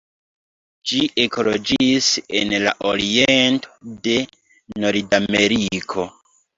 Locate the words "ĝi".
0.91-1.01